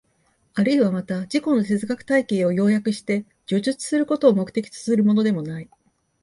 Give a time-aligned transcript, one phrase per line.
[0.55, 5.69] あるいはまた自己の哲学体系を要約して叙述することを目的とするものでもない。